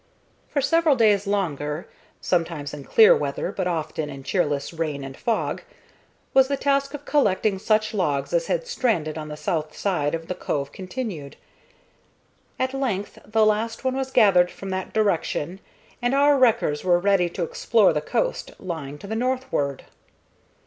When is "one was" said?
13.85-14.09